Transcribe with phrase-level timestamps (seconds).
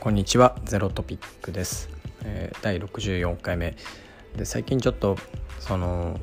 [0.00, 1.90] こんにちはゼロトピックです、
[2.24, 3.76] えー、第64回目。
[4.34, 5.18] で最近ちょっと
[5.58, 6.18] その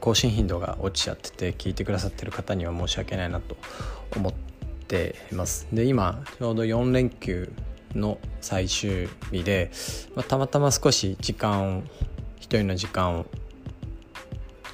[0.00, 3.58] 更新頻度が落ちちゃってて聞いてくださってる方には申し訳ないなと
[4.16, 4.32] 思っ
[4.88, 5.68] ています。
[5.70, 7.52] で今ちょうど4連休
[7.94, 9.70] の最終日で、
[10.14, 11.82] まあ、たまたま少し時間を
[12.38, 13.26] 一人の時間を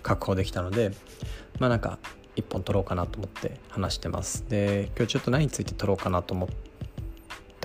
[0.04, 0.92] 確保できたので
[1.58, 1.98] まあなんか
[2.36, 4.44] 一本撮ろうかなと思って話してます。
[4.48, 6.65] で今日ちょっと何について撮ろうかなと思って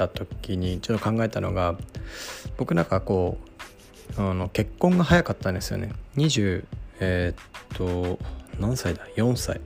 [0.08, 1.76] た時にちょっと考えたのが
[2.58, 3.38] 僕なんかこ
[4.18, 5.94] うあの結婚が早かったんですよね。
[6.18, 6.66] 20
[7.00, 8.20] えー、っと
[8.60, 9.62] 何歳だ？4歳。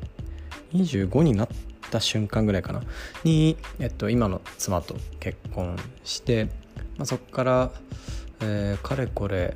[0.74, 1.48] 25になっ
[1.92, 2.82] た瞬間ぐらいかな。
[3.24, 6.46] に、えっと、今の妻と結婚して、
[6.98, 7.72] まあ、そこから、
[8.42, 9.56] えー、かれこれ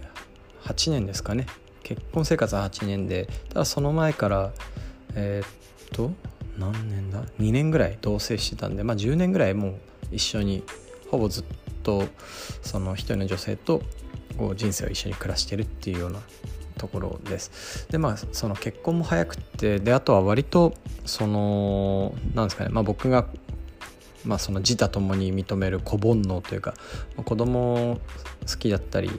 [0.63, 1.45] 8年ですかね。
[1.84, 4.51] 結婚生活は8年でただその前から
[5.15, 6.11] えー、っと
[6.57, 9.75] 何年だ？2年ぐらい同棲してたんでまあ10年ぐらいもう
[10.12, 10.63] 一緒に
[11.10, 11.43] ほぼずっ
[11.84, 12.05] と
[12.62, 13.82] その一人の女性と
[14.38, 16.20] こう人生を一緒に暮らしてるっていうような
[16.77, 17.88] ところです。
[17.90, 20.74] でまあその結婚も早くてであとは割と
[21.05, 23.27] そのなんですかねまあ僕が
[24.26, 26.73] まあその自他ともに認める子煩悩というか
[27.23, 27.99] 子供
[28.48, 29.10] 好きだったり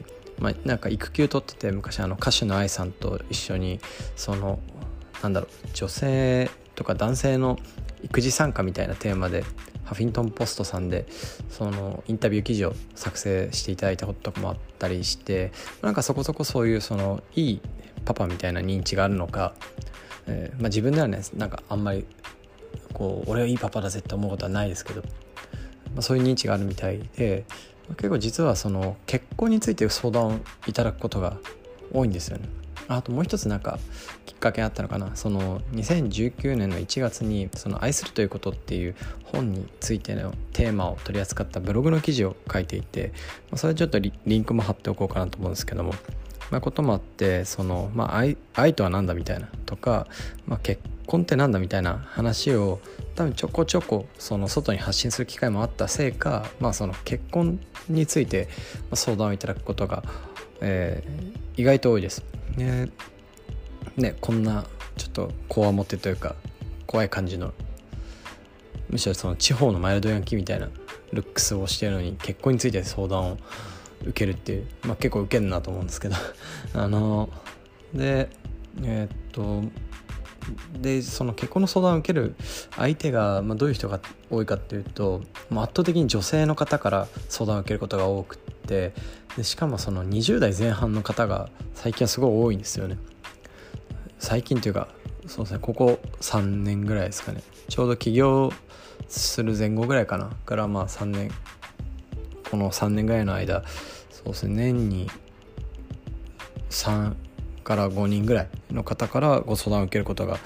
[0.40, 3.78] まあ、なんか育休取ってて昔あの歌手の愛さんと一緒に
[4.16, 4.58] その
[5.22, 7.58] なんだろう女性とか男性の
[8.02, 9.44] 育児参加みたいなテーマで
[9.90, 11.04] ハフィントン・ポストさんで
[11.48, 15.50] そのインタビュー記事を作成していただいたこととかもあったりして
[15.82, 17.60] なんかそこそこそういうそのいい
[18.04, 19.52] パパみたいな認知があるのか、
[20.28, 22.06] えー、まあ、自分ではねなんかあんまり
[22.92, 25.08] こう俺はいいパパだぜって思うことはないですけど、ま
[25.98, 27.44] あ、そういう認知があるみたいで
[27.96, 30.38] 結構実はその結婚について相談を
[30.68, 31.36] いただくことが
[31.92, 32.59] 多いんですよね。
[32.96, 33.78] あともう一つなんか
[34.26, 43.12] きっかけあったのかなその2019年の1月に「その愛するということ」っていう本についてのテーマを取り扱ったブログの記事を書いていて
[43.54, 45.94] それちょっとリンクも貼っておこうかなと思うんですけども
[46.50, 50.08] まあ、こともあってその、まあ愛、愛とは何だみたいなとか、
[50.46, 52.80] まあ、結婚って何だみたいな話を
[53.14, 58.48] 多分ちょこちょこその外に発信する機会もあったせいか、まあ、その結婚について
[58.94, 60.02] 相談をいただくことが、
[60.60, 62.29] えー、意外と多いです。
[62.56, 62.90] ね。
[63.96, 64.64] ねこんな
[64.96, 66.36] ちょっとこわもてというか
[66.86, 67.52] 怖い感じの
[68.88, 70.68] むしろその地方のマイルドヤンキーみたいな
[71.12, 73.38] ルックスをしてるのに結婚について相談を
[74.02, 76.16] 受けるっていう、まあ、結構受けるなと思うんですけど
[76.74, 77.30] あの
[77.94, 78.28] で
[78.82, 79.62] えー、っと
[80.80, 82.34] でその結婚の相談を受ける
[82.76, 84.00] 相手が、まあ、どういう人が
[84.30, 88.92] 多いかっていうと、まあ、圧倒的に女性の方から相談を受けることが多くって
[89.36, 92.98] でしかもその20代前半の方が最近はすごい多いんですよね。
[94.18, 94.88] 最近というか
[95.26, 97.42] そうですねここ3年ぐらいですかね。
[97.68, 98.52] ちょうど起業
[99.08, 100.30] する前後ぐらいかな。
[100.44, 101.30] からまあ3年
[102.50, 103.64] この3年ぐらいの間
[104.10, 105.08] そうですね年に
[106.70, 107.14] 3
[107.62, 110.38] から5人ぐらいの方からご相談を受けることが、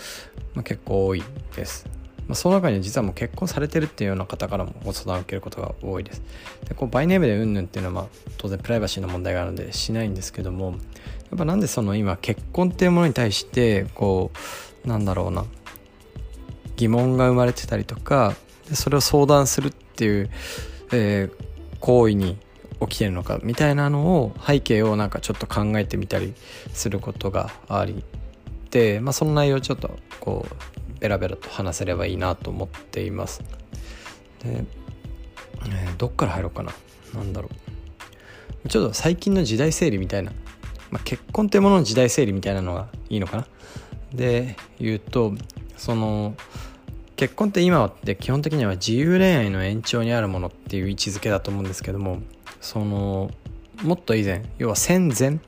[0.55, 1.23] ま、結構多い
[1.57, 1.87] です。
[2.27, 6.23] まあ、その中には実はもう結婚されてるっていうような方からもご相談を受けることが多いです。
[6.69, 10.73] でこうバイネームでうんぬんっていうのはまあ当然プライバシーの問題があるのでしないんですけどもや
[11.35, 14.31] っぱなんでその今結婚っていうものに対してこ
[14.85, 15.45] うなんだろうな
[16.77, 18.35] 疑問が生まれてたりとか
[18.69, 20.31] でそれを相談するっていう、
[20.93, 22.39] えー、行為に
[22.81, 26.35] 起きてるのかみたいなのを背景をなんかちょっと考えてみたり
[26.73, 28.05] することがあり
[28.71, 33.41] で、まあ、その内容をちょっとこうベラベラと話せればいいなと思っています。
[34.43, 34.65] で、
[35.67, 36.73] えー、どっから入ろうかな。
[37.15, 37.49] 何だろ
[38.65, 38.69] う。
[38.69, 40.33] ちょっと最近の時代整理みたいな、
[40.91, 43.47] まあ、結婚というものの時代整理みたいなのがいいのかな。
[44.15, 45.35] で言うと
[45.77, 46.35] その
[47.17, 52.23] 結婚って今はって基本的には自由恋愛の延長にあるものっていう位置づけだと思うんですけども
[52.61, 53.31] その
[53.83, 55.39] もっと以前要は戦前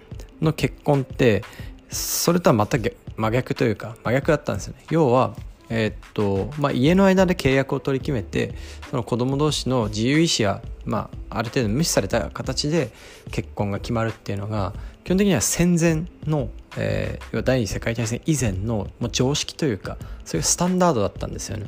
[0.41, 1.43] の結婚って
[1.91, 4.85] それとは全く真逆というか真逆だったんですよね。
[4.91, 5.35] 要は
[5.69, 8.55] え、っとまあ、家の間で契約を取り決めて
[8.91, 12.93] その子供同士の自由意志や、まあ、ある程度無視された形で
[13.33, 21.67] 結婚が決まるっていうのが基本的には戦前の、えー、第二次世界大戦以前のもう常識というかそういうスタンダードだったんですよね。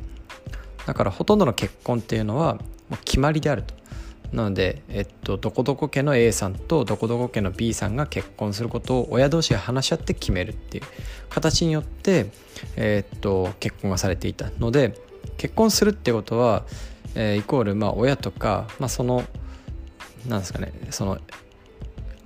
[0.87, 2.63] だからほとんどの結婚っていうのはも
[2.93, 3.75] う決まりであると。
[4.33, 10.85] なので、えっと、どこどこ家の A さんとどこどこ家の B さんが結婚することを親同士が話し合って決めるっていう
[11.31, 12.27] 形によって、
[12.77, 14.95] えっと、結婚がされていたので
[15.37, 16.65] 結婚するってことは、
[17.15, 19.25] えー、イコールまあ親とか、まあ、その
[20.27, 21.19] なんですかねその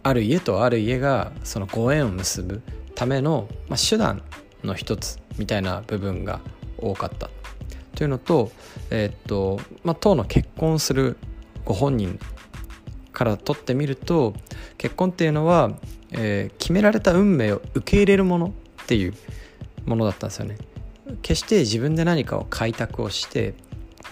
[0.02, 2.62] ある家とある家がそのご縁を結ぶ
[2.94, 4.22] ための、まあ、手段
[4.64, 6.40] の一つみたいな部分が
[6.78, 7.30] 多かった。
[7.94, 8.50] というのと,、
[8.90, 11.16] えー、っとまあ、当の結婚する
[11.64, 12.18] ご本人
[13.12, 14.34] からとってみると
[14.78, 15.72] 結婚っていうのは、
[16.12, 18.46] えー、決められた運命を受け入れるもの
[18.82, 19.14] っていう
[19.84, 20.58] ものだったんですよね。
[21.22, 23.54] 決して自分で何かを開拓をして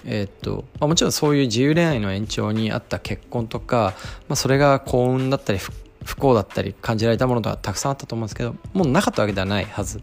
[0.04, 3.94] えー、っとまあ、もちろんそういう自由恋愛の延長にあった結婚とか、
[4.28, 10.02] まあ、それが幸運だったり不幸だったり感じられたものとかたくさんあったと思うんですけどもうなかったわけではないはず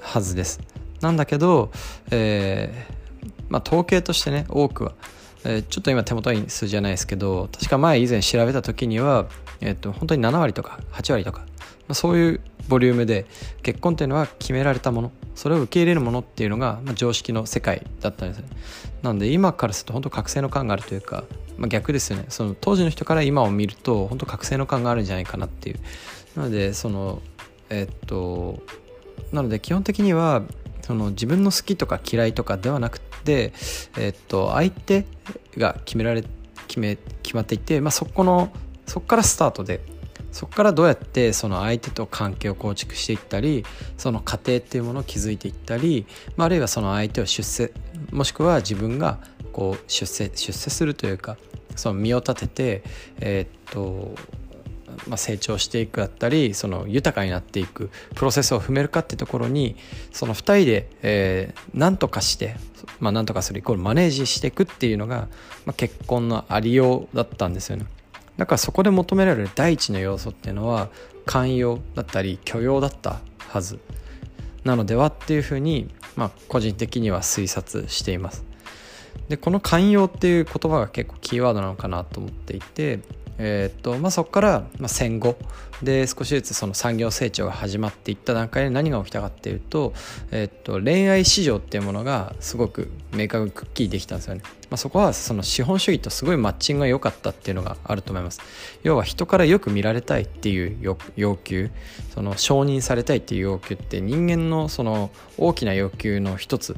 [0.00, 0.60] はずです。
[1.00, 1.72] なんだけど、
[2.10, 4.92] えーまあ、統計としてね多くは、
[5.44, 9.26] え、ちょっと今手元に数字じゃないですけど確か前以前調べた時には、
[9.60, 11.46] え、っと本当に7割とか8割とか、ま
[11.88, 13.26] あ、そういうボリュームで
[13.62, 18.48] 結婚っていうのは決められたものそれを受け入れるものっていうのが、まあ、常識の世界だったんですね。
[19.02, 21.24] なんで今からすると本当覚醒の感があるというか、
[21.56, 22.26] まあ、逆ですよね。
[22.28, 25.80] その当時の人から今を見ると本当覚醒の感があるんじゃないかなっていう。
[26.36, 27.20] なのでその
[27.70, 28.62] えっと
[29.32, 30.42] なので基本的には
[30.82, 33.52] その自分の好きとか嫌いとかではなくて、で
[33.98, 35.04] えっと、相手
[35.56, 36.24] が決められ
[36.68, 38.50] 決め決まっていて、まあ、そこの
[38.86, 39.80] そこからスタートで
[40.32, 43.64] そこからどうやってその相手と関係を構築していったり
[43.98, 47.72] その過程っていうものを築いていったり、まあ、あるいはその相手を出世
[48.10, 49.18] もしくは自分が
[49.52, 51.36] こう出世出世するというか
[51.76, 52.82] その身を立てて、
[53.20, 54.14] え、っと
[55.08, 59.76] まあ、成長していくだったりその豊かになっていくプロセスを踏めるかってところに
[60.12, 62.56] その2人で、えー、何とかして、
[63.00, 65.28] まあ、何とかするイコールマネージしていくっていうのが、
[65.66, 67.86] まあ、結婚のありようだったんですよね。
[68.36, 70.88] だからそこで求められる第一の要素っていうのは
[71.26, 73.78] 寛容だったり許容だったはず
[74.64, 78.44] なのではっていうふうに、まあ、個人的には推察しています
[79.28, 83.00] でこの寛容っていう言葉が結構キーワードなのかなと思っていて
[83.38, 85.36] えーとまあ、そこから、まあ、戦後
[85.82, 89.92] で少しずつその産業成長が始まっていった段階で何が起きたかっていうと,、
[90.30, 94.42] えーと、恋愛市場っていうものがすごく明確にくっきりできたんですよね。
[94.70, 98.40] まあ、そこはその資本主義とすごいマッチングが良かったっていうのがあると思います。
[98.84, 101.70] 要は人からよく見られたいっていう要求
[102.14, 106.76] その承認されたいっていう要求って人間のその大きな要求の一つ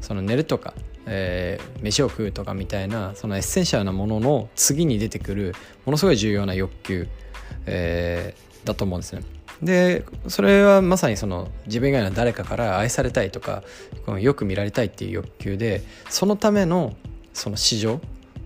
[0.00, 0.74] その寝るとか
[1.06, 5.54] えー、飯を食うとかみたいなそのエッセンシャルなものの次に出てくる
[5.84, 7.08] ものすごい重要な欲求、
[7.66, 9.22] えー、だと思うんですね。
[9.62, 13.62] でそれはまさにその自分以外の誰かから愛されたいとか
[14.18, 16.94] よく見られたいっていう欲求でそのための
[17.32, 17.98] その市場っ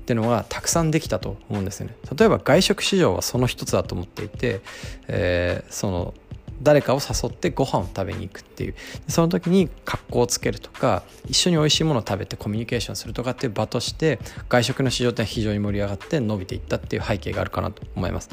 [0.06, 1.96] ていうのがたくさんできたと思うんですよね。
[2.16, 4.60] 例えば外食市場はその一つだと思っていて、
[5.08, 6.14] えー、その
[6.62, 8.74] 誰かを誘ってご飯を食べに行くっていう。
[9.08, 14.18] その時に格好をつけるとか一緒に美味しいものを食べてコミュニケーションするとかっていう場として
[14.48, 18.30] 外食の市場って非常に盛り上がって伸びていったっていう背景があるかなと思います。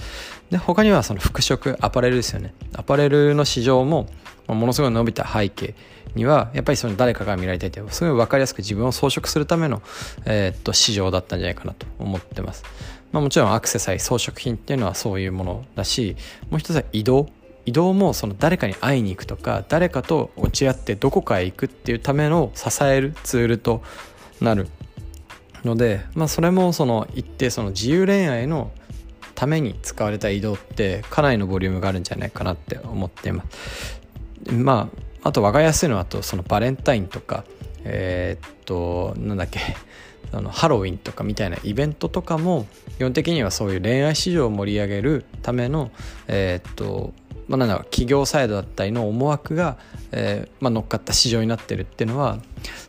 [0.50, 2.54] で他にはその服飾アパレルですよね。
[2.74, 4.08] アパレルの市場も
[4.48, 5.74] ものすごい伸びた背景
[6.16, 9.81] にはやっぱりその誰かが見られたいというすごい分かりやすく自分を装飾するための、
[10.26, 12.64] えー、っと市場だったんじゃないかなと思ってます、
[13.12, 16.16] まあ、もちろんアクセサリー装飾品っていうのはそういうものだし
[16.50, 17.30] もう一つは移動
[17.65, 23.81] 移動もその誰かに会いに行くとか誰かと落ち合ってどこかへ行くっていうための支えるツールと
[24.42, 24.68] なる
[25.63, 28.71] ので、まあ、それもその一定その自由恋愛の
[29.36, 34.01] ために使われた移動ってかなりのボリュームがあるんじゃないかなって思っています。
[34.51, 34.89] ま
[35.24, 37.45] ああと分かりやすいのはあとそのバレンタインとか
[37.86, 39.59] えー、っとなんだっけ
[40.31, 42.66] あのハロウィンとかみたいなイベントとかも
[42.97, 45.92] 基本的にはそういう恋愛市場を盛り上げるための、
[46.28, 47.14] えー、っと
[47.47, 49.78] まあ、なんだ企業サイドだったりの思惑が、
[50.12, 52.40] えーまあ、乗っかった市場になってるっていうのは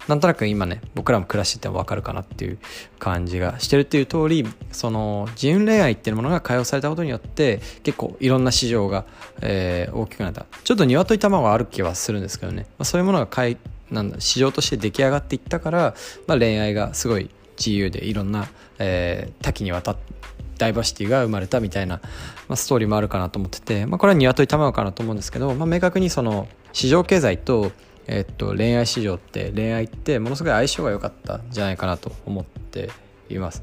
[0.09, 2.59] なんとなく今ね僕らも暮らしてても分かるかなっていう
[2.99, 9.05] 感じがしてるっていう通りその自由恋愛っていうものが解放されたことによって結構いろんな市場が、
[9.41, 10.47] えー、大きくなった。
[10.63, 13.57] ちょっと鶏卵ある気はするんですけどね、まあ、そういうものがかい
[13.91, 15.95] なんだ市場として出来上がっていったから、
[16.27, 20.15] まあ、恋愛がすごい自由でいろんな、えー、多岐にわたって
[20.59, 22.01] ダイバーシティが生まれたみたいな、
[22.49, 27.73] まあ、ストーリーもあるかなと思ってて、まあ、これは鶏卵かなと思うんですけど、まあ、明確にその市場経済と,、
[28.07, 32.91] えっと恋愛市場って恋愛ってものすごい相性が良かったんじゃないかなと思って
[33.29, 33.63] います。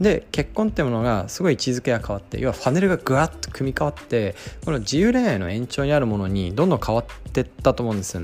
[0.00, 8.22] で結婚ってものがすごい位置づけが変わって要はファネルがぐわっと組み替わってこの自由恋愛の延長にあるものにどんどん変わってったと思うんですよ、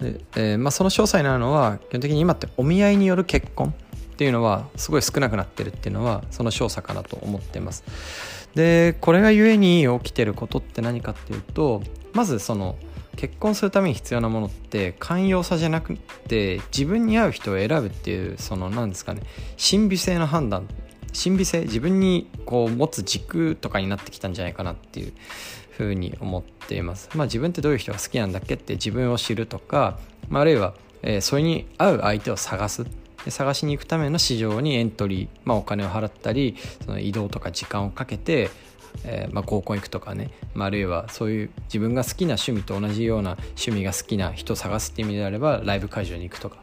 [0.00, 3.72] でえーまあ、その詳細なのは基本的に今ってお見合いによる結婚
[4.16, 7.84] っていうのはすごい少なくなってるっていうのはその少佐かなと思ってます。
[8.54, 11.82] でこれがゆえに起きてることって何かっていうと
[12.14, 12.76] まずその
[13.16, 19.20] 結婚するために必要なものって寛容さじゃなくて自分に合う人を選ぶっていうその何ですかね
[19.58, 20.66] 神秘性の判断。
[21.12, 25.12] 神秘性自分にこう持つ軸とかになってきたんじゃないかなっていう
[25.70, 27.08] ふうに思っています。
[27.14, 32.86] まあ自分ってどういう人が好きなんだっけって自分を知るとか、まあ、あるいは、えー、それに合う相手を探す
[33.30, 38.50] 探しに行くための市場にエントリー、まあ、お金を払ったりその移動とか時間をかけて
[39.04, 46.56] えー、まあ、合コン行くとかね、まあ、あるいはそういう自分が好きな趣味と同じような趣味が好きな人を探すっていう意味であればライブ会場に行くとか、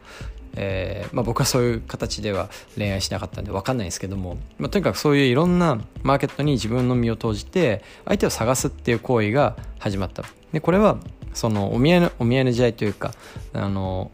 [0.56, 10.24] えー、まあ、僕はそういう形では恋愛しなかったんで分かんないですけども、まあ、とにかくそういういろんなマーケットに自分の身を投じて相手を探すっていう行為が始まった。
[10.52, 10.98] でこれは
[11.34, 13.14] そのお見合いのの時代というか
[13.54, 14.12] あの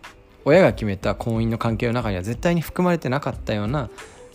[0.49, 3.89] 親が決めた婚姻の関係の中には絶対に含まれてなかったような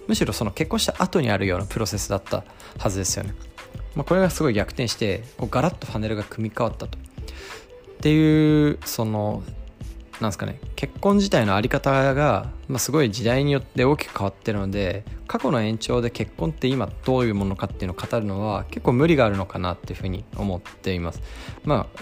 [0.07, 2.45] むしろその結婚した後にあるようなプロセスだった
[2.79, 3.35] はずですよね。
[3.95, 6.99] まあ、これがすごい逆転してこうガラッとパネルが組み替わったと。
[6.99, 9.43] っていうその
[10.21, 21.23] なんですかね結婚自体の在り方が、まあ、すごい時代によって大きく変わってるので過去の延長で結婚って今どういうものかっていうのを語るのは結構無理があるのかなっていうふうに思っています。
[21.65, 22.01] まあ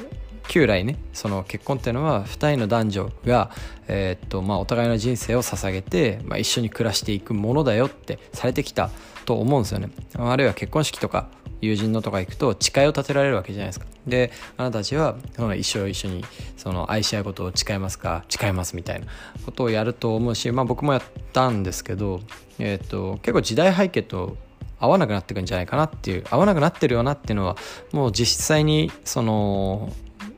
[0.52, 3.50] 旧来ねその結婚っていうのは2人の男女が、
[3.88, 8.90] えー、っとまあ、お互いの人生を捧げて、まあ、一緒に暮らしていくものだよってされてきた
[9.24, 9.88] と思うんですよね。
[10.14, 11.30] あるいは結婚式とか
[11.62, 13.86] 友人のとか行くと誓いを立てられるわけじゃないですか。
[14.06, 16.22] であなたたちはその一生一緒に
[16.58, 19.06] その愛し合うことを誓いますか誓いますみたいな
[19.46, 22.20] ことをやると思うし、まあ、僕もやったんですけど、
[22.58, 24.36] えーと、結構時代背景と
[24.78, 27.56] 合わなくなってくんじゃないかなっていう合わなくなってるよなっていうのは
[27.92, 29.90] もう実際にその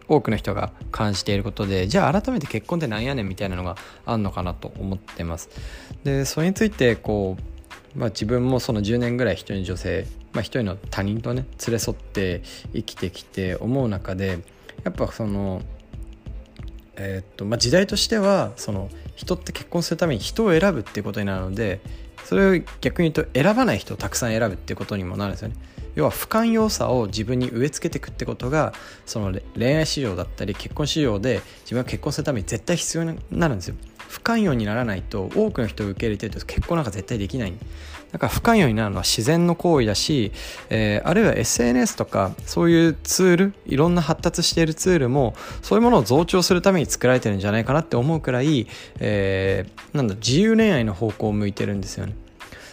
[0.08, 5.49] 多くの人が感じていることでじゃあ改めて結婚ってなんやねんみたいなのがあるのかなと思ってます。
[6.04, 7.37] でそれについてこ
[7.96, 12.42] う、まあ、自分もその10年ぐらい一人女性まあ、一人の他人とね連れ添って
[12.75, 14.40] 生きてきて思う中で
[14.82, 15.62] やっぱその
[16.96, 21.80] えー、っとまあ、時代としてはその人って結婚するために人を選ぶっていうことになるので
[22.24, 25.56] それを逆に言うと選ばない人をたくさん選ぶっていうことにもなるんですよね。
[25.94, 28.72] 要は不寛容さを自分に植え付けていくってことが
[29.06, 33.76] その恋愛市場だったり結婚市場で自分が結婚するために絶対必要になるんですよ。
[34.14, 37.52] 不寛容にならないと多くの人を受け入れてると結婚なんか絶対できない。
[38.12, 40.30] だから不寛容になるのは自然の行為だし、
[40.71, 48.68] えー、あるいは SNS とかそういうツールいろんな発達しているツールもそういうものを増長するために作られてるんじゃないかなって思うくらい、
[49.00, 52.14] えー、なんだ自由恋愛の方向を向いてるんですよね。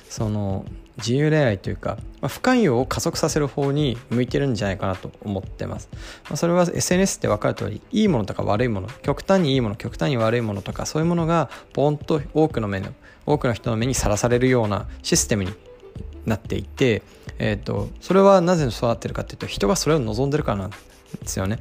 [0.10, 0.64] その
[0.98, 5.90] 自由恋愛というか、まあ、不寛容を加速させる方に向いてるんじゃないかなと思ってます、
[6.26, 12.94] まあ、それは SNS って分かる通りいいものとか悪いもの極端にいいもの極端に悪いものとかそういうものがポンと多くの目の
[13.26, 15.54] 多くの人の目にさらされるようなシステムに
[16.26, 17.04] なっていて、
[17.40, 20.78] えーと、それはなぜそうなってるかっていうと人がそれを望んでるからなんで
[21.26, 21.60] すよね。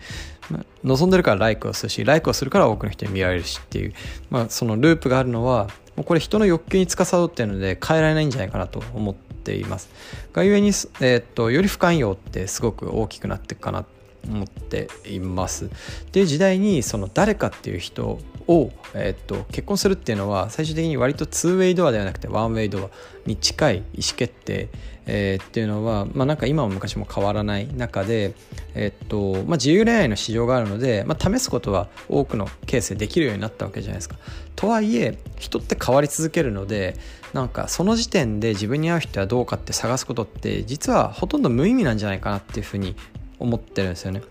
[0.82, 3.94] 望んでるからライクをするしライクをするから多くの人に見られるしっていう、
[4.30, 5.68] まあ、そのループがあるのは
[6.00, 9.90] もうこれ人の欲求に司っているので変えられないんじゃないかなと思っています。
[10.32, 13.90] がゆえに、えーと、より不寛容ってすごく大きくなっていくかなと
[14.26, 15.66] 思っています。
[15.66, 15.68] っ
[16.10, 18.18] ていう時代にその誰かっていう人
[18.50, 22.90] を、えーと、結婚するっていうのは最終的に割と 2way ドアではなくて 1way ドア
[23.24, 24.68] に近い意思決定、
[25.06, 28.34] えー、っていうのは、まあ、なんか今も昔も変わらない中で、
[28.74, 34.16] えーとまあ、自由恋愛の市場があるので、まあ、試すことは多くのケースでできるようになったわけじゃないですか。
[34.56, 36.96] とはいえ人って変わり続けるので
[37.32, 42.96] なんかその時点で自分に合う人はどうかって探すことって実はほとんど無意味なんじゃないかなっていうふうに
[43.38, 44.22] 思ってるんですよね。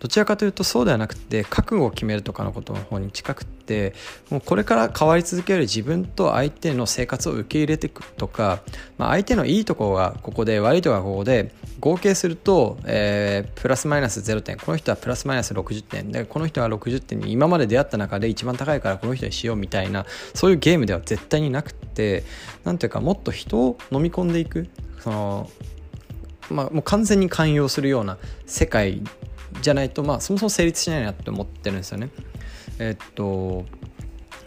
[0.00, 3.94] どちらかというとそうではなくて覚悟を決めるとかのことの方に近くって
[4.30, 8.62] もうこれから変わり続ける自分と相手の生活を受け入れていくとか、
[8.96, 14.56] まあ、相手のいいところがここで悪いところがここで合計すると、えー、プラスマイナス0点。
[14.56, 16.10] この人はプラスマイナス60点。
[16.10, 22.24] でこの人は60点に今まで出会った中で一番高いからこの人にしようみたいなそういうゲームでは絶対になくて
[22.64, 24.68] なんていうかもっと人を飲み込んでいく。
[25.00, 25.50] その
[26.50, 29.02] まあ、もう完全に寛容するような世界
[29.62, 32.10] じゃないと、まあ、そもそも成立しないなって思ってるんですよね。
[32.78, 33.64] えっと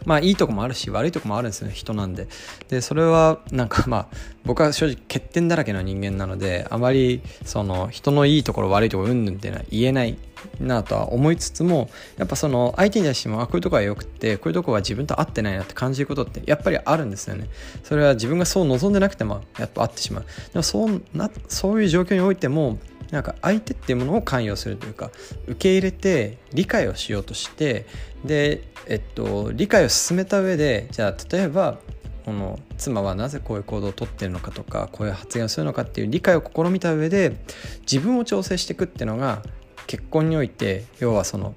[0.05, 1.73] まあいいとこもあるし悪いとこもあるんですよね。
[1.73, 2.27] 人なんで。
[2.69, 4.07] でそれはなんか まあ
[4.43, 10.17] 僕は正直欠点だらけの人間なのであまりその人のいいところ悪いところうんぬんっていうのは言えない
[10.59, 17.47] なとは思いつつもやっぱその相手に対してもあこういうとこはよくてこういうとこは自分と合ってないなって感じることってやっぱりあるんですよね。
[17.83, 20.25] それは自分がそう望んでなくてもやっぱ合ってしまう。
[20.51, 22.77] でもそうなそういう状況においても
[23.13, 25.11] なんか相手っていうものを関与するというか
[25.45, 27.85] 受け入れて理解をしようとして
[28.25, 31.77] で、えっと、理解を進めた上でじゃあ例えば
[32.25, 37.35] この妻はなぜこういう行動をとってるのかとかこういう発言をするのかっていう理解を試みた上で
[37.81, 39.43] 自分を調整していくっていうのが
[39.85, 41.53] 結婚において要はその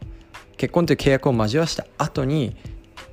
[0.59, 2.55] 結婚という契約を交わした後に、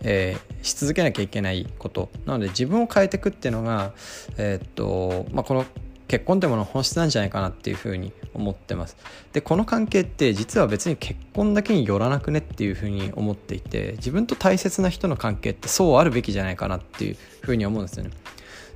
[0.01, 2.09] えー、し続けなきゃいけないこと。
[2.25, 3.93] なので自分を変えていくっていうのが、
[4.37, 5.65] えー、っとまあ、この
[6.13, 8.97] 結婚ってものの本質なんじゃないかなっていうふうに思ってます。
[9.31, 18.11] でこの関係って実は別に結婚だけによらなくねっていうふうに思っていて自分と大切な人の関係ってそうあるべきじゃないかなっていうふうに思うんですよね。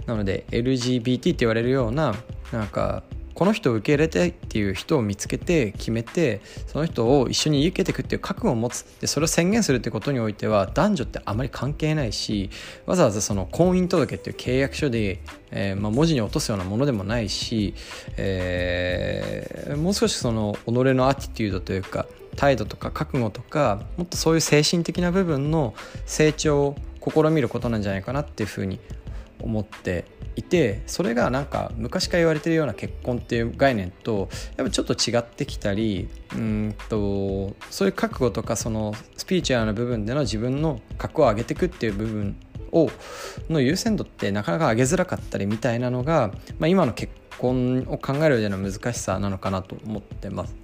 [0.08, 2.16] なので LGBT って言われるような
[2.52, 3.04] なんか
[3.38, 8.84] この人を受け入れたいっていう人を見つけて決めてその人を一緒に生けていくっていう覚悟を持つ。
[9.00, 12.50] でそれを宣言するってことにおいては男女ってあまり関係ないし
[12.88, 17.76] わざわざその婚姻届っていう契約書で、えー、まあ、文字に落とすようなものでもないし、
[18.18, 25.76] えー、もう少しその己のアティテュードというか態度とか覚悟とかもっとそういう精神的な部分の
[26.08, 26.76] 成長を
[27.08, 28.80] 試みることなんじゃないかなっていうふうに
[29.42, 42.36] 思っていてそれがなんか昔から言われてるような結婚っていう概念とやっぱちょっと違ってきたりうんとそういう覚悟とかそのスピリチュアルな部分での自分の格を上げていくっていう部分
[42.72, 42.90] を
[43.50, 50.56] の優先度ってなかなか上げづらかったりみたいなのが、まあ、今の結婚を考える上での難しさなのかなと思ってます。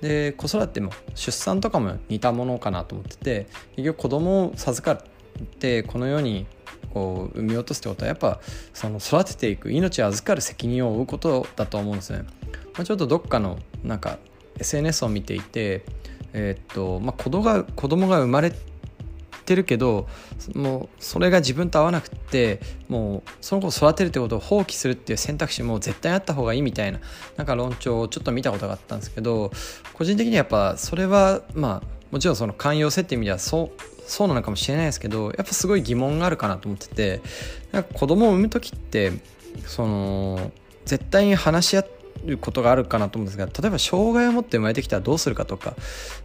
[0.00, 3.46] で子育ても出産とかも似たものかなと思ってて
[3.76, 6.46] 結局子供を授かってこの世に
[6.92, 8.40] こう産み落とすってことはやっぱ
[8.74, 12.24] その育てていく命を預かる責任を負うことだと思うんですね。
[12.74, 14.18] まあ、ちょっとどっかのなんか
[14.58, 15.84] SNS を見ていて、
[16.32, 18.52] えー、っとまあ、子供が子供が生まれ
[19.44, 20.06] てるけど
[20.54, 27.00] もうそれが自分と合わなくてもうその子を育てるってことを放棄するっていう選択肢も絶対あった方がいいみたいな
[27.36, 29.50] なんか論調をちょっと見たことがあったんですけど
[29.94, 37.20] 個人的にはやっぱそれはまあもちろんその寛容性って意味ではそうそうなのかもしれないですけどやっぱすごい疑問があるかなと思ってて
[37.70, 39.12] なんか子供を産む時って
[39.66, 40.50] その
[40.84, 41.84] 絶対に話し合
[42.26, 45.76] うことがあるかなと思うんですが例えば障害を持って生まれてきたらどうするかとか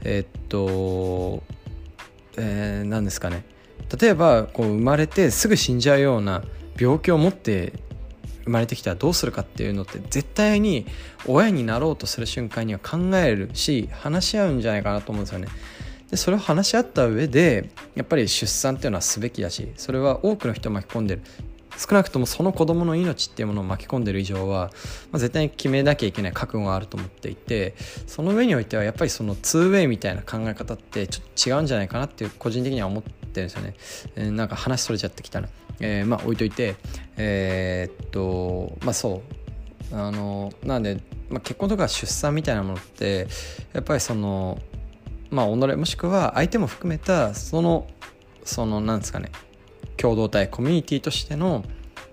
[0.03, 1.43] えー、っと、
[2.37, 3.45] えー、何ですかね
[3.99, 6.43] 例えばこう生まれてすぐ死んじゃうような
[6.79, 7.73] 病気を持って
[8.45, 10.85] 生まれてきたらどうするかっていうのって絶対に
[11.27, 15.47] 親になろうとする瞬間には考えるし話し合うんじゃないかなと思うんですよね。
[16.15, 21.21] でそれを話し合った上でやっぱり出産っていうのはすべきだしそれは多くの人を巻き込んでる。
[21.77, 24.71] 少なくともその子供の命っていうものを巻き込んでる以上は、
[25.11, 27.75] まあ、絶対に決めなきゃいけない覚悟があると思っていて
[28.07, 33.09] その上においてはやっぱりその 2way みたいな考え方ってちょっと違うんじゃないかなっていう個人的には思って
[33.41, 33.75] るんですよね、
[34.15, 35.49] えー、なんか話それちゃってきたら、
[35.81, 36.77] えー、まあ置いといて
[37.17, 39.45] えー、っとまあそう。
[39.91, 43.27] あのなんで、まあ、結婚とか出産みたいなものって
[43.73, 44.59] やっぱりその
[45.29, 47.87] まあ己もしくは相手も含めたその
[48.43, 49.31] そのなんですかね
[49.97, 51.63] 共同体コミュニティとしての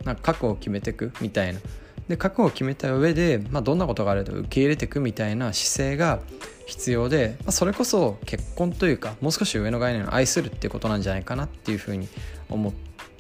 [0.04, 1.60] なんか覚悟を決めていくみたいな。
[2.08, 6.20] で覚悟を決めた上で、まあ、どんなことがあれば受け入れていくみたいな姿勢が
[6.66, 12.08] 必要で、まあ、それこそ結婚というかもう少し上の概念を愛するっていうことなんじゃないかなっていうふうに
[12.50, 12.72] 思っ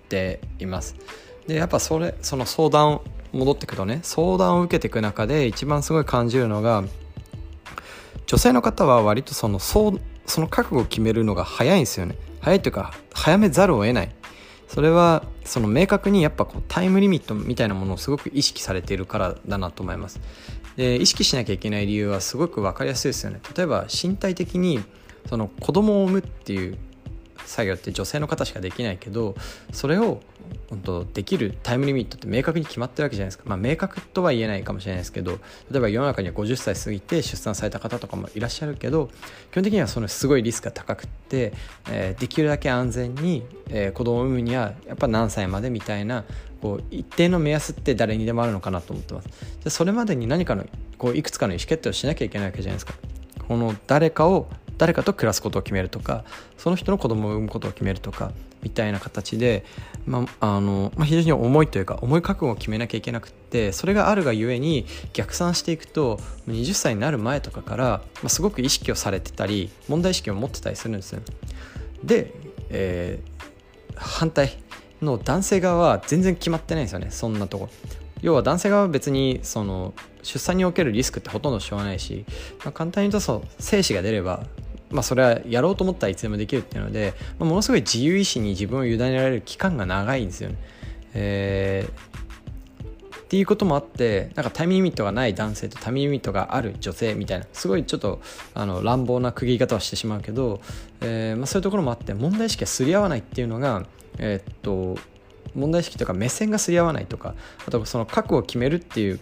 [0.08, 0.96] ています。
[1.46, 3.00] でやっぱそれその相談
[3.32, 6.84] 戻ってくとね相談を受けていく中で一番すごい感じるのが
[8.32, 12.16] 女性の方は割とそのそうその覚悟を決めるのが早いんですよね。
[12.40, 14.14] 早いというか早めざるを得ない。
[14.68, 20.18] それはその明確にやっぱこうタイムリミットみたいなものをすごく意識されているからだなと思います。
[20.76, 23.40] で意識しなきゃいけない理由はすごく分かりやすいですよね。
[23.54, 24.82] 例えば身体的に
[25.28, 26.78] その子供を産むっていう
[27.46, 29.34] 作業って女性の方しかできないけど
[29.72, 30.20] それを
[30.70, 35.32] 本当できるタイムリミットって明確に決まってるわけじゃないですか、まあ、明確とは言えないかもしれないですけど
[35.70, 39.10] 例えば世の中には50歳過ぎて出産された方とかもいらっしゃるけど
[39.50, 41.52] 基本的にはそのすごいリスクが高くって、
[41.90, 46.24] えー、できるだけ安全に、えー、子供を産むにはやっぱ何歳までみたいな
[46.62, 49.28] こう一定の目安って誰にでもあるのかなと思ってます。
[49.64, 50.64] でそれまでに何かの
[50.96, 52.94] こういくつかの意思決定をしなきゃいけないわけじゃないですか。
[53.48, 54.48] この誰かを
[54.82, 56.24] 誰かと暮らすことを決めるとか
[56.58, 58.32] その人の子供を産むことを決めるとか
[58.64, 59.64] みたいな形で、
[60.06, 66.16] まあのまあ、非常に重いというか重い覚悟を決めなきゃいけなくてそれがあるがゆえに逆算していくと
[66.48, 71.20] 20歳になる前とかから、まあ、すごく意識をされてたり問題意識を持ってたりするんですよ。
[72.02, 72.34] で、
[72.70, 74.58] えー、反対
[75.00, 77.68] の男性側は全然決まってないんですよねそんなとこ
[78.20, 82.24] 要は男性側は別にその出産におけるリスクってほとんどしょうがないし、
[82.64, 84.44] まあ、簡単に言うとそう精子が出れば
[84.92, 90.56] まあ、それはやろうと思ったらいつでもできるっていうので、まあ、ものすごい自由意志に自分を委ねられる期間が長いんですよね。
[91.14, 98.20] えー、っていうこともあってなんかタイムリミットがない男性とタイムリミットがある女性みたいなすごいちょっと
[98.54, 100.60] あの乱暴な区切り方をしてしまうけど、
[101.00, 103.86] えーまあ、そういうところもあって問題意識がすり合わないっていうのが、
[104.18, 104.98] えー、っと
[105.54, 107.34] 問題意識とか目線がすり合わないとか
[107.66, 109.20] あとその覚悟を決めるっていう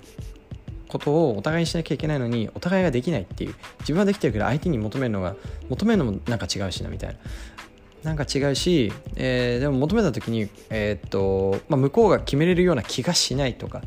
[0.90, 5.36] ことをお互いにしなきゃいけないのにお互いができないっていう自分はできてるけど相手に求めるのが
[5.68, 7.16] 求めるのもなんか違うしなみたいな。
[8.02, 13.82] なんか違うし、えー、でも求めた時に、えー、っとまあ、向こうが決めれるような気がしないとか、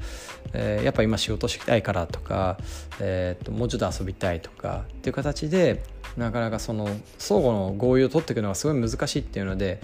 [0.53, 2.57] えー、やっぱ今仕事したいからとか、
[2.99, 5.81] え、っともうちょっと遊びたいとかっていう形で
[6.15, 6.87] なかなかその
[7.17, 9.79] 相互の合意を取っていくのがすごい難しいっていうので、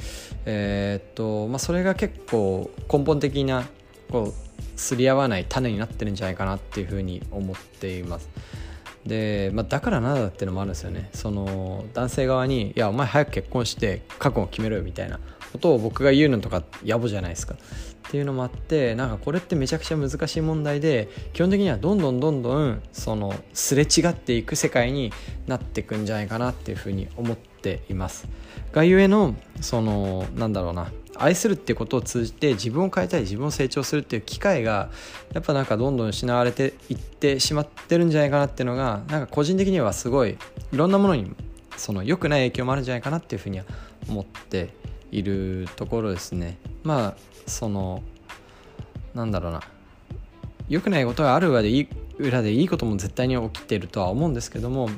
[0.46, 3.68] えっとまあ、それが結構根本的な
[4.12, 8.30] こうすり合わない種になってるんじゃないかなっていうふうに思っています。
[9.06, 11.10] で、まあ、だからなんだっていうのもあるんですよね。
[11.14, 15.20] その男性側に「いやお前早く結婚して覚悟を決めろよ」みたいな
[15.52, 17.56] ことを僕が言うのとか野暮じゃないですか。
[17.56, 25.14] っていうのもあってなんかこれってめちゃくちゃ難しい問題で基本的にはどんどんどんどんそのすれ違っていく世界に
[25.46, 28.28] なっていくんじゃないかなっていうふうに思っています。
[28.72, 30.92] がゆえのそのなんだろうな。
[31.20, 34.90] 愛するっていうことを通じて自分を変えたい自分を成長するっていう機会が
[35.34, 40.38] やっぱなんかどんどん失われていってしまってるんじゃないかなっていうのがなんか個人的にはすごい
[40.72, 41.32] いろんなものに
[41.78, 43.66] その良くない影響もあるんじゃないかなっていうふうには
[44.08, 44.70] 思って
[45.12, 46.58] いるところですね。
[46.84, 48.04] まあその
[49.14, 49.62] なんだろうな。
[50.68, 54.90] 良くないことがある裏でいい裏でいいことも絶対に起きてるとは思うんですけども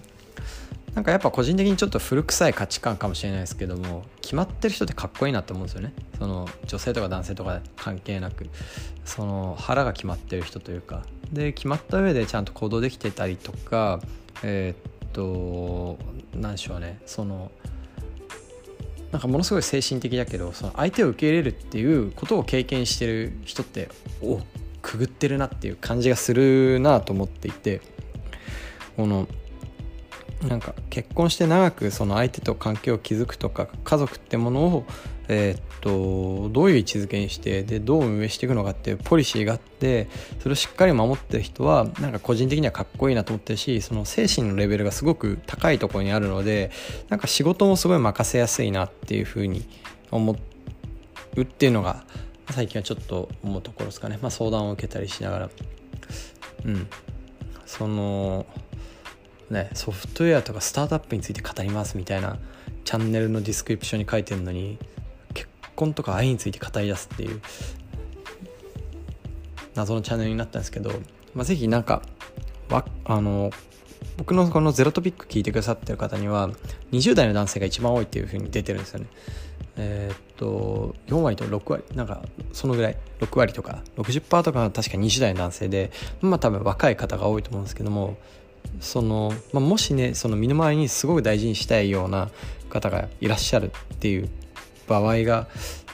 [0.96, 5.94] なんかやっぱ個人的にちょっと古臭い価値観かもしれないですけども決まってる人ってかっこいいなって思うんですよね。
[6.20, 8.48] その女性とか男性とか関係なく。
[9.06, 14.00] その腹が決まってる人というかで決まった上でちゃんと行動できてたりとか
[14.44, 15.98] えー、っと
[16.36, 17.00] 何でしょうね。
[17.06, 17.52] その
[19.12, 23.90] なんかものすごい精神的だけどその相手を受け入れるっていうことを経験してる人って
[24.22, 24.40] お
[24.82, 27.82] くぐってるなっていう感じがするなと思っていて
[28.96, 29.28] この
[30.48, 34.86] なんか結婚して長くその相手と関係を築くとか家族ってものを、
[35.28, 40.08] えー、っとどういう位置づけにしてでどう運営していくのかっていうポリシーがあって
[40.40, 46.72] それをしっかり守ってる人はなんか個人的にはかっこいいなと思ってるしその精神のレベルがすごく高いところにあるので
[47.10, 49.68] なんか仕事もすごい任せやすいなっていうふうに
[50.10, 50.36] 思
[51.36, 52.04] うっていうのが
[52.50, 55.50] 最近はちょっと思うところですかね、まあ、相談を受けたりしながら。
[56.66, 56.88] うん。
[57.66, 58.46] その
[59.52, 62.38] ね、ソフトウェアとかスタートアップについて語りますみたいな
[62.86, 64.78] チャンネルのディスクリプションに書いてるのに
[65.34, 67.42] 結婚とか愛について語り出すっていう
[69.76, 70.92] 謎のチャンネルになったんですけど、
[71.34, 72.02] まあ、ぜひなんか
[72.70, 73.52] わあの
[74.18, 76.50] 僕のこのゼロトピック聞いてくださってる方には
[76.92, 79.08] 20代の男性が一番多いっていうふうに出てるんですよね。
[79.78, 88.18] えー、っと4割と6割なんかそのぐらい6割とか60%とかは確か20代の男性でまあ多分若い方が多いと思うんですけども
[88.80, 92.30] その、まあ、もしねその身の回りにすごく大事にしたいような
[92.69, 94.30] 方がいらっしゃるっていう
[94.88, 95.47] 場合が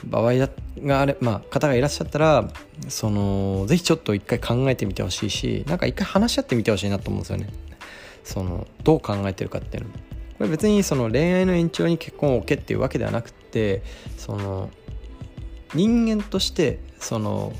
[0.05, 2.49] 場合があれ、まあ、方がいらっしゃったら
[2.87, 7.49] そのぜひちょっと一回考えてみてほしいしなんか一回話し合ってみてほしいなと思うんですよね。
[8.23, 9.89] そのどう考えてるかっていうの
[10.37, 13.83] これ別にその恋愛の延長に結婚を置けっていうわけではなくて
[14.17, 14.69] その
[15.73, 17.53] 人間としてその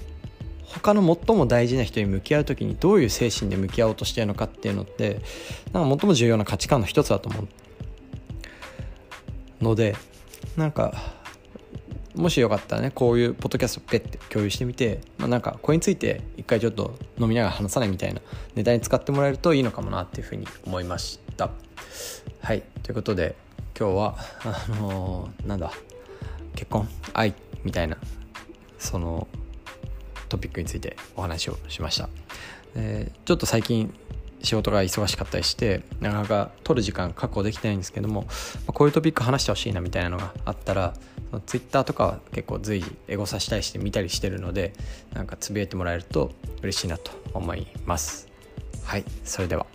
[0.77, 5.21] 他の最も大事な人に向き合う時にどういう精神で向き合おうとしてるのかっていうのって
[5.73, 7.47] なんか最も重要な価値観の一つだと思
[9.61, 9.95] うので
[10.55, 10.93] なんか
[12.15, 18.21] もしよかったらねこういうポッドキャストペッて共有してみて、まあ、なんかこれについて一回ちょっと飲みながら話さないみたいな
[18.55, 21.51] ネタに使ってもらえるといいのかもなっていうふうに思いました。
[22.41, 22.63] はい。
[22.81, 23.35] ということで
[23.77, 25.71] 今日はあのー、なんだ
[26.55, 27.97] 結婚愛みたいな
[28.79, 29.27] その
[30.29, 32.09] トピックについてお話をしました、
[32.75, 33.93] えー、ちょっと最近
[34.43, 38.27] 仕事が忙しかったりしてなかなか取る時間確保できてないんですけども、
[38.67, 40.93] ま、こういうトピック話してほしいなみたいなのがあったら
[41.45, 44.73] ツイッターとかは結構随時エゴサしたりして見たりしてるので
[45.13, 48.27] なんかつぶやいてもらえると嬉しいなと思います。
[48.83, 49.65] はいそれでは。